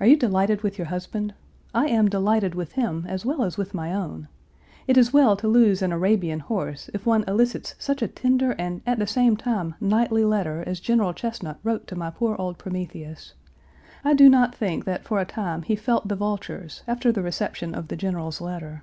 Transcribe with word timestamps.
"Are 0.00 0.06
you 0.08 0.16
delighted 0.16 0.62
with 0.62 0.76
your 0.76 0.88
husband? 0.88 1.32
I 1.72 1.86
am 1.86 2.08
delighted 2.10 2.56
with 2.56 2.72
him 2.72 3.06
as 3.08 3.24
well 3.24 3.44
as 3.44 3.56
with 3.56 3.74
my 3.74 3.94
own. 3.94 4.26
It 4.88 4.96
is 4.96 5.12
well 5.12 5.36
to 5.36 5.46
lose 5.46 5.82
an 5.82 5.92
Arabian 5.92 6.40
horse 6.40 6.90
if 6.92 7.06
one 7.06 7.22
elicits 7.28 7.76
such 7.78 8.02
a 8.02 8.08
tender 8.08 8.56
and 8.58 8.82
at 8.88 8.98
the 8.98 9.06
same 9.06 9.36
time 9.36 9.76
knightly 9.80 10.24
letter 10.24 10.64
as 10.66 10.80
General 10.80 11.14
Chesnut 11.14 11.58
wrote 11.62 11.86
to 11.86 11.94
my 11.94 12.10
poor 12.10 12.34
old 12.40 12.58
Prometheus. 12.58 13.34
I 14.04 14.14
do 14.14 14.28
not 14.28 14.52
think 14.52 14.84
that 14.84 15.04
for 15.04 15.20
a 15.20 15.24
time 15.24 15.62
he 15.62 15.76
felt 15.76 16.08
the 16.08 16.16
vultures 16.16 16.82
after 16.88 17.12
the 17.12 17.22
reception 17.22 17.72
of 17.72 17.86
the 17.86 17.94
General's 17.94 18.40
letter. 18.40 18.82